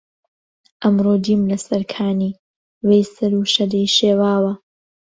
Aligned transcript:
ئەمڕۆ 0.83 1.13
دیم 1.25 1.41
لەسەر 1.51 1.81
کانی 1.93 2.31
وەی 2.87 3.03
سەر 3.15 3.31
و 3.39 3.43
شەدەی 3.55 3.87
شێواوە 3.97 4.53